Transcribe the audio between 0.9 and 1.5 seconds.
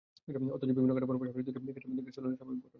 কাঠামোর পাশাপাশি